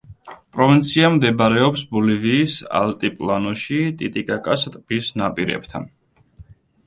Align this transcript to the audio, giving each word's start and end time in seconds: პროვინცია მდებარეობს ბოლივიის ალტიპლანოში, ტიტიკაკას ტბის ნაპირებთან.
პროვინცია 0.55 1.09
მდებარეობს 1.15 1.83
ბოლივიის 1.91 2.55
ალტიპლანოში, 2.79 3.77
ტიტიკაკას 3.99 4.63
ტბის 4.77 5.11
ნაპირებთან. 5.23 5.89